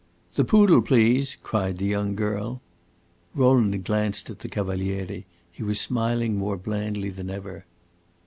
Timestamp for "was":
5.61-5.79